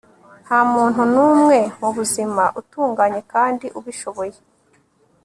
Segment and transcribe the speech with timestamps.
[0.45, 4.37] ntamuntu numwe mubuzima utunganye kandi ubishoboye